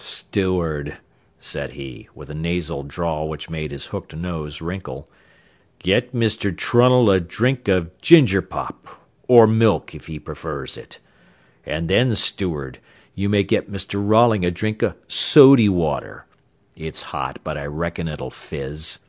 [0.00, 0.98] "Steward,"
[1.40, 5.10] said he, with a nasal drawl which made his hooked nose wrinkle,
[5.80, 6.56] "get Mr.
[6.56, 8.86] Trunnell a drink o' ginger pop,
[9.26, 11.00] or milk, if he prefers it,
[11.66, 12.78] and then, steward,
[13.16, 14.00] you may get Mr.
[14.00, 16.26] Rolling a drink o' sody water.
[16.76, 19.00] It's hot, but I reckon it'll fizz."